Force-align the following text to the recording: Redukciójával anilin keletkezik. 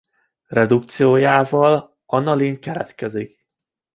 Redukciójával 0.49 1.97
anilin 2.05 2.59
keletkezik. 2.59 3.45